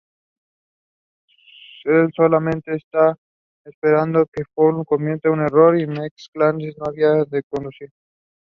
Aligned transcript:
Él 1.83 2.09
solamente 2.15 2.73
está 2.75 3.15
esperado 3.65 4.25
que 4.33 4.45
Furlong 4.55 4.83
cometiera 4.83 5.31
un 5.37 5.41
error: 5.43 5.75
McCandless 5.75 6.75
no 6.79 6.85
sabía 6.85 7.23
conducir. 7.47 7.89